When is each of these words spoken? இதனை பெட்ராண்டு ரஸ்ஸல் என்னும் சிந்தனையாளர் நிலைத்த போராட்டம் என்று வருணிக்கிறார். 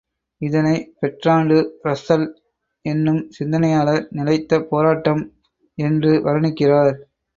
இதனை 0.41 0.93
பெட்ராண்டு 0.99 1.57
ரஸ்ஸல் 1.83 2.25
என்னும் 2.85 3.21
சிந்தனையாளர் 3.29 4.07
நிலைத்த 4.11 4.61
போராட்டம் 4.63 5.23
என்று 5.77 6.13
வருணிக்கிறார். 6.23 6.95